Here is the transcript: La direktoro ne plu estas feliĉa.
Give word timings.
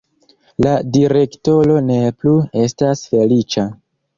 La 0.65 0.71
direktoro 0.95 1.77
ne 1.91 1.99
plu 2.23 2.35
estas 2.65 3.05
feliĉa. 3.13 3.71